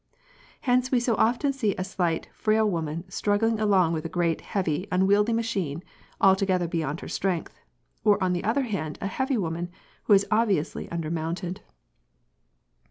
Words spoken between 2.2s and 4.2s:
frail woman struggling along with a